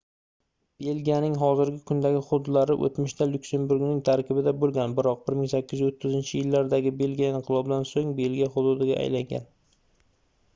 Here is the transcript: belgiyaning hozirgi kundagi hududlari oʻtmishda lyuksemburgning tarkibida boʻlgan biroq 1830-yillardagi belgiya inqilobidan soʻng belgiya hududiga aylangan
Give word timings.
belgiyaning 0.83 1.33
hozirgi 1.41 1.75
kundagi 1.91 2.21
hududlari 2.29 2.77
oʻtmishda 2.87 3.27
lyuksemburgning 3.33 3.99
tarkibida 4.09 4.55
boʻlgan 4.63 4.97
biroq 5.01 5.21
1830-yillardagi 5.29 6.95
belgiya 7.03 7.29
inqilobidan 7.37 7.87
soʻng 7.93 8.17
belgiya 8.23 8.51
hududiga 8.57 8.99
aylangan 9.05 9.47